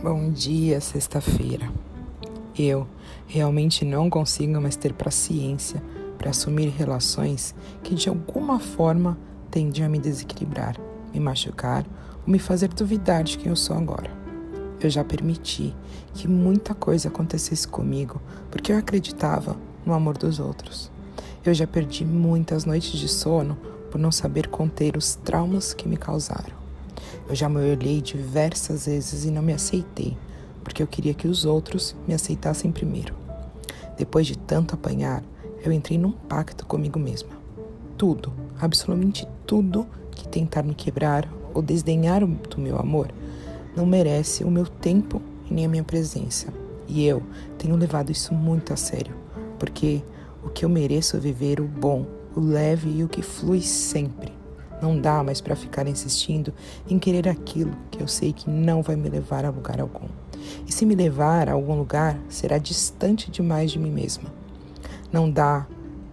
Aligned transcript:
Bom 0.00 0.30
dia, 0.30 0.80
sexta-feira. 0.80 1.68
Eu 2.56 2.86
realmente 3.26 3.84
não 3.84 4.08
consigo 4.08 4.60
mais 4.60 4.76
ter 4.76 4.92
paciência 4.92 5.82
para 6.16 6.30
assumir 6.30 6.68
relações 6.68 7.52
que 7.82 7.96
de 7.96 8.08
alguma 8.08 8.60
forma 8.60 9.18
tendem 9.50 9.84
a 9.84 9.88
me 9.88 9.98
desequilibrar, 9.98 10.76
me 11.12 11.18
machucar 11.18 11.84
ou 12.24 12.30
me 12.30 12.38
fazer 12.38 12.68
duvidar 12.68 13.24
de 13.24 13.38
quem 13.38 13.48
eu 13.48 13.56
sou 13.56 13.76
agora. 13.76 14.08
Eu 14.80 14.88
já 14.88 15.02
permiti 15.02 15.74
que 16.14 16.28
muita 16.28 16.76
coisa 16.76 17.08
acontecesse 17.08 17.66
comigo 17.66 18.22
porque 18.52 18.70
eu 18.70 18.78
acreditava 18.78 19.56
no 19.84 19.92
amor 19.92 20.16
dos 20.16 20.38
outros. 20.38 20.92
Eu 21.44 21.52
já 21.52 21.66
perdi 21.66 22.04
muitas 22.04 22.64
noites 22.64 22.92
de 22.92 23.08
sono 23.08 23.58
por 23.90 23.98
não 23.98 24.12
saber 24.12 24.46
conter 24.46 24.96
os 24.96 25.16
traumas 25.16 25.74
que 25.74 25.88
me 25.88 25.96
causaram. 25.96 26.67
Eu 27.28 27.34
já 27.34 27.46
me 27.46 27.58
olhei 27.58 28.00
diversas 28.00 28.86
vezes 28.86 29.26
e 29.26 29.30
não 29.30 29.42
me 29.42 29.52
aceitei, 29.52 30.16
porque 30.64 30.82
eu 30.82 30.86
queria 30.86 31.12
que 31.12 31.28
os 31.28 31.44
outros 31.44 31.94
me 32.06 32.14
aceitassem 32.14 32.72
primeiro. 32.72 33.14
Depois 33.98 34.26
de 34.26 34.38
tanto 34.38 34.74
apanhar, 34.74 35.22
eu 35.62 35.70
entrei 35.70 35.98
num 35.98 36.12
pacto 36.12 36.64
comigo 36.64 36.98
mesma. 36.98 37.30
Tudo, 37.98 38.32
absolutamente 38.58 39.28
tudo 39.46 39.86
que 40.12 40.26
tentar 40.26 40.62
me 40.62 40.74
quebrar 40.74 41.28
ou 41.52 41.60
desdenhar 41.60 42.24
do 42.24 42.58
meu 42.58 42.78
amor 42.78 43.12
não 43.76 43.84
merece 43.84 44.42
o 44.42 44.50
meu 44.50 44.66
tempo 44.66 45.20
e 45.50 45.52
nem 45.52 45.66
a 45.66 45.68
minha 45.68 45.84
presença. 45.84 46.46
E 46.88 47.04
eu 47.04 47.22
tenho 47.58 47.76
levado 47.76 48.10
isso 48.10 48.32
muito 48.32 48.72
a 48.72 48.76
sério, 48.76 49.14
porque 49.58 50.02
o 50.42 50.48
que 50.48 50.64
eu 50.64 50.68
mereço 50.68 51.16
é 51.16 51.20
viver 51.20 51.60
o 51.60 51.68
bom, 51.68 52.06
o 52.34 52.40
leve 52.40 52.88
e 52.88 53.04
o 53.04 53.08
que 53.08 53.20
flui 53.20 53.60
sempre. 53.60 54.37
Não 54.80 54.98
dá 55.00 55.22
mais 55.22 55.40
para 55.40 55.56
ficar 55.56 55.86
insistindo 55.86 56.52
em 56.88 56.98
querer 56.98 57.28
aquilo 57.28 57.72
que 57.90 58.02
eu 58.02 58.08
sei 58.08 58.32
que 58.32 58.48
não 58.48 58.82
vai 58.82 58.96
me 58.96 59.08
levar 59.08 59.44
a 59.44 59.50
lugar 59.50 59.80
algum. 59.80 60.08
E 60.66 60.72
se 60.72 60.86
me 60.86 60.94
levar 60.94 61.48
a 61.48 61.52
algum 61.52 61.76
lugar, 61.76 62.18
será 62.28 62.58
distante 62.58 63.30
demais 63.30 63.70
de 63.70 63.78
mim 63.78 63.90
mesma. 63.90 64.32
Não 65.12 65.30
dá 65.30 65.66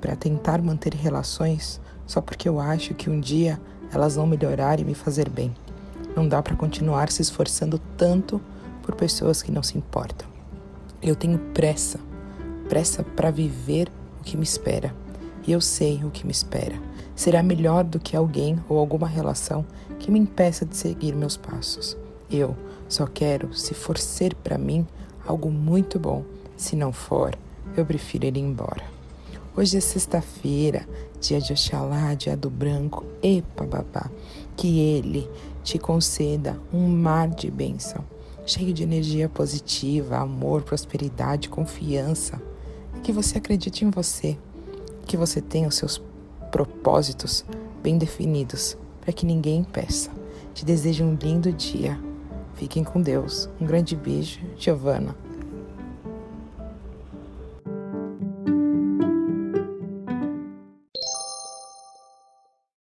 para 0.00 0.16
tentar 0.16 0.60
manter 0.62 0.94
relações 0.94 1.80
só 2.06 2.20
porque 2.20 2.48
eu 2.48 2.60
acho 2.60 2.94
que 2.94 3.08
um 3.08 3.20
dia 3.20 3.60
elas 3.92 4.16
vão 4.16 4.26
melhorar 4.26 4.80
e 4.80 4.84
me 4.84 4.94
fazer 4.94 5.28
bem. 5.28 5.54
Não 6.14 6.28
dá 6.28 6.42
para 6.42 6.56
continuar 6.56 7.10
se 7.10 7.22
esforçando 7.22 7.78
tanto 7.96 8.40
por 8.82 8.94
pessoas 8.94 9.42
que 9.42 9.52
não 9.52 9.62
se 9.62 9.78
importam. 9.78 10.28
Eu 11.02 11.16
tenho 11.16 11.38
pressa, 11.38 11.98
pressa 12.68 13.02
para 13.02 13.30
viver 13.30 13.90
o 14.20 14.24
que 14.24 14.36
me 14.36 14.44
espera. 14.44 14.94
E 15.46 15.52
eu 15.52 15.60
sei 15.60 16.04
o 16.04 16.10
que 16.10 16.24
me 16.24 16.32
espera 16.32 16.76
será 17.14 17.42
melhor 17.42 17.84
do 17.84 18.00
que 18.00 18.16
alguém 18.16 18.58
ou 18.68 18.78
alguma 18.78 19.06
relação 19.06 19.64
que 19.98 20.10
me 20.10 20.18
impeça 20.18 20.64
de 20.64 20.76
seguir 20.76 21.14
meus 21.14 21.36
passos. 21.36 21.96
Eu 22.30 22.56
só 22.88 23.06
quero, 23.06 23.54
se 23.54 23.74
for 23.74 23.98
ser 23.98 24.34
para 24.34 24.58
mim, 24.58 24.86
algo 25.26 25.50
muito 25.50 25.98
bom. 25.98 26.24
Se 26.56 26.74
não 26.74 26.92
for, 26.92 27.36
eu 27.76 27.84
prefiro 27.84 28.26
ir 28.26 28.36
embora. 28.36 28.82
Hoje 29.54 29.76
é 29.76 29.80
sexta-feira, 29.80 30.88
dia 31.20 31.40
de 31.40 31.52
Oxalá, 31.52 32.14
dia 32.14 32.36
do 32.36 32.48
branco. 32.48 33.04
Epa, 33.22 33.64
babá, 33.64 34.10
que 34.56 34.80
ele 34.80 35.28
te 35.62 35.78
conceda 35.78 36.58
um 36.72 36.88
mar 36.88 37.28
de 37.28 37.50
bênção, 37.50 38.04
cheio 38.46 38.72
de 38.72 38.82
energia 38.82 39.28
positiva, 39.28 40.16
amor, 40.16 40.62
prosperidade, 40.62 41.48
confiança. 41.48 42.40
E 42.96 43.00
que 43.00 43.12
você 43.12 43.38
acredite 43.38 43.84
em 43.84 43.90
você, 43.90 44.36
que 45.12 45.16
você 45.18 45.42
tenha 45.42 45.68
os 45.68 45.74
seus 45.74 46.00
propósitos 46.50 47.44
bem 47.82 47.98
definidos 47.98 48.78
para 48.98 49.12
que 49.12 49.26
ninguém 49.26 49.58
impeça. 49.58 50.10
Te 50.54 50.64
desejo 50.64 51.04
um 51.04 51.14
lindo 51.14 51.52
dia. 51.52 52.00
Fiquem 52.54 52.82
com 52.82 52.98
Deus. 52.98 53.46
Um 53.60 53.66
grande 53.66 53.94
beijo, 53.94 54.40
Giovana. 54.56 55.14